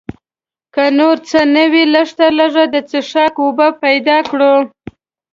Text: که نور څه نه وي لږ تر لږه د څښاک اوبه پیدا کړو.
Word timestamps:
که 0.73 0.83
نور 0.99 1.17
څه 1.29 1.39
نه 1.55 1.63
وي 1.71 1.83
لږ 1.93 2.07
تر 2.19 2.31
لږه 2.39 2.63
د 2.73 2.75
څښاک 2.89 3.35
اوبه 3.43 3.67
پیدا 3.83 4.17
کړو. 4.29 4.55